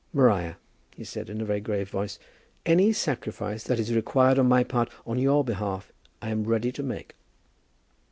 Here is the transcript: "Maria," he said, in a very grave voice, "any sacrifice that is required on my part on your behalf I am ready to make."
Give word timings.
"Maria," 0.13 0.57
he 0.95 1.03
said, 1.03 1.29
in 1.29 1.39
a 1.41 1.45
very 1.45 1.59
grave 1.59 1.87
voice, 1.87 2.17
"any 2.65 2.91
sacrifice 2.91 3.63
that 3.65 3.77
is 3.77 3.93
required 3.93 4.39
on 4.39 4.47
my 4.47 4.63
part 4.63 4.89
on 5.05 5.19
your 5.19 5.43
behalf 5.43 5.91
I 6.23 6.31
am 6.31 6.43
ready 6.45 6.71
to 6.71 6.81
make." 6.81 7.13